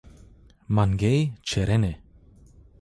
Mangeyî 0.75 1.21
çerenê 1.47 1.93